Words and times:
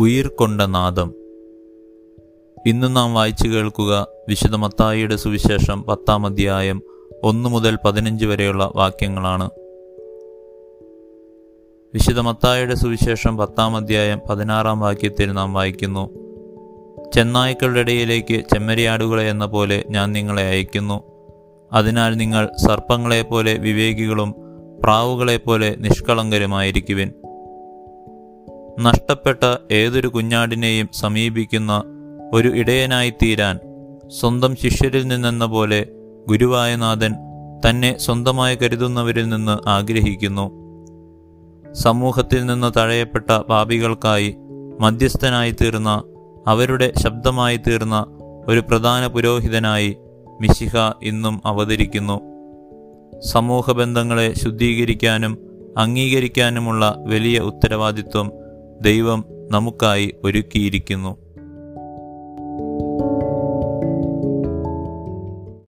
ഉയിർ 0.00 0.26
കൊണ്ട 0.26 0.60
നാദം. 0.60 1.14
ഇന്ന് 2.66 2.96
നാം 2.96 3.14
വായിച്ചു 3.14 3.48
കേൾക്കുക 3.48 4.06
വിശുദ്ധ 4.28 4.56
മത്തായിയുടെ 4.56 5.16
സുവിശേഷം 5.16 5.82
പത്താം 5.82 6.26
അധ്യായം 6.26 6.82
ഒന്ന് 7.24 7.48
മുതൽ 7.48 7.78
പതിനഞ്ച് 7.84 8.26
വരെയുള്ള 8.26 8.72
വാക്യങ്ങളാണ്. 8.76 9.50
വിശുദ്ധ 11.94 12.20
മത്തായിയുടെ 12.20 12.74
സുവിശേഷം 12.74 13.36
പത്താം 13.36 13.76
അധ്യായം 13.76 14.20
പതിനാറാം 14.30 14.80
വാക്യത്തിൽ 14.80 15.32
നാം 15.32 15.52
വായിക്കുന്നു. 15.52 16.10
ചെന്നായ്ക്കളുടെ 17.14 17.80
ഇടയിലേക്ക് 17.80 18.34
ചെമ്മരിയാടുകളെ 18.34 19.28
എന്ന 19.30 19.46
പോലെ 19.46 19.84
ഞാൻ 19.90 20.12
നിങ്ങളെ 20.12 20.42
അയക്കുന്നു 20.42 21.02
അതിനാൽ 21.72 22.14
നിങ്ങൾ 22.14 22.48
സർപ്പങ്ങളെപ്പോലെ 22.66 23.54
വിവേകികളും 23.58 24.34
പ്രാവുകളെപ്പോലെ 24.82 25.76
നിഷ്കളങ്കരുമായിരിക്കുവിൻ. 25.78 27.12
നഷ്ടപ്പെട്ട 28.78 29.72
ഏതൊരു 29.72 30.08
കുഞ്ഞാടിനെയും 30.08 30.88
സമീപിക്കുന്ന 30.92 31.82
ഒരു 32.32 32.48
ഇടയനായിത്തീരാൻ 32.48 33.58
സ്വന്തം 34.08 34.56
ശിഷ്യരിൽ 34.56 35.06
നിന്നെന്ന 35.06 35.46
പോലെ 35.46 35.86
ഗുരുവായ 36.28 36.76
നാഥൻ 36.76 37.14
തന്നെ 37.68 37.98
സ്വന്തമായി 37.98 38.56
കരുതുന്നവരിൽ 38.56 39.28
നിന്ന് 39.28 39.68
ആഗ്രഹിക്കുന്നു. 39.68 40.50
സമൂഹത്തിൽ 41.72 42.46
നിന്ന് 42.46 42.78
തഴയപ്പെട്ട 42.78 43.30
പാപികൾക്കായി 43.30 44.36
മധ്യസ്ഥനായി 44.80 45.50
തീർന്ന 45.50 46.02
അവരുടെ 46.46 46.92
ശബ്ദമായി 46.98 47.56
തീർന്ന 47.56 48.06
ഒരു 48.46 48.60
പ്രധാന 48.60 49.06
പുരോഹിതനായി 49.06 49.96
മിശിഹ 50.40 50.76
ഇന്നും 51.02 51.42
അവതരിക്കുന്നു. 51.46 52.20
സമൂഹ 53.18 53.72
ബന്ധങ്ങളെ 53.72 54.32
ശുദ്ധീകരിക്കാനും 54.32 55.38
അംഗീകരിക്കാനുമുള്ള 55.78 56.94
വലിയ 56.98 57.38
ഉത്തരവാദിത്വം 57.38 58.39
ദൈവം 58.80 59.24
നമുക്കായി 59.50 60.14
ഒരുക്കിയിരിക്കുന്നു. 60.24 61.29